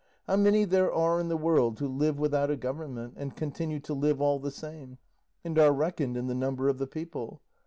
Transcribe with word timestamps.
How 0.25 0.35
many 0.35 0.65
there 0.65 0.91
are 0.91 1.19
in 1.19 1.27
the 1.27 1.37
world 1.37 1.77
who 1.77 1.87
live 1.87 2.17
without 2.17 2.49
a 2.49 2.57
government, 2.57 3.13
and 3.17 3.35
continue 3.35 3.79
to 3.81 3.93
live 3.93 4.19
all 4.19 4.39
the 4.39 4.49
same, 4.49 4.97
and 5.45 5.59
are 5.59 5.71
reckoned 5.71 6.17
in 6.17 6.25
the 6.25 6.33
number 6.33 6.69
of 6.69 6.79
the 6.79 6.87
people. 6.87 7.39